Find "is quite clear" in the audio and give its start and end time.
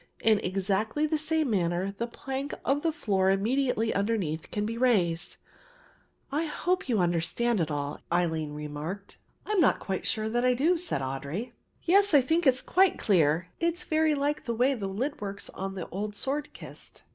12.55-13.49